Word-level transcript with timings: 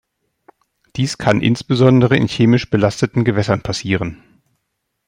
Dies 0.95 1.19
kann 1.19 1.41
insbesondere 1.41 2.17
in 2.17 2.25
chemisch 2.25 2.71
belasteten 2.71 3.23
Gewässern 3.23 3.61
passieren. 3.61 4.41